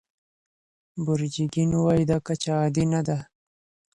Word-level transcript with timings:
بورجیګین 1.03 1.71
وايي 1.77 2.03
دا 2.11 2.17
کچه 2.27 2.51
عادي 2.59 2.85
نه 2.93 3.01
ده. 3.07 3.17